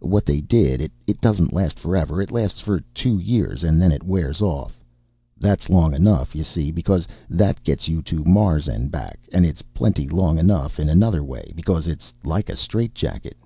[0.00, 2.22] What they did, it doesn't last forever.
[2.22, 4.80] It lasts for two years and then it wears off.
[5.38, 9.60] That's long enough, you see, because that gets you to Mars and back; and it's
[9.60, 13.36] plenty long enough, in another way, because it's like a strait jacket.